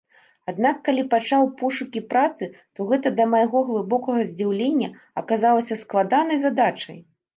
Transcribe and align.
Аднак 0.51 0.77
калі 0.87 1.01
пачаў 1.09 1.43
пошукі 1.59 2.01
працы, 2.15 2.49
то 2.79 2.87
гэта 2.91 3.07
да 3.19 3.27
майго 3.33 3.63
глыбокага 3.69 4.25
здзіўлення 4.31 4.89
аказалася 5.23 5.79
складанай 5.87 6.37
задачай. 6.49 6.97